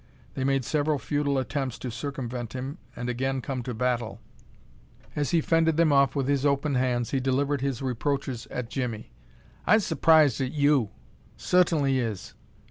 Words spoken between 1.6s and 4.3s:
to circumvent him and again come to battle.